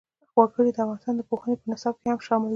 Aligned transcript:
وګړي 0.37 0.71
د 0.73 0.77
افغانستان 0.83 1.13
د 1.17 1.21
پوهنې 1.29 1.55
په 1.59 1.65
نصاب 1.71 1.95
کې 2.01 2.07
هم 2.11 2.19
شامل 2.27 2.47
دي. 2.49 2.49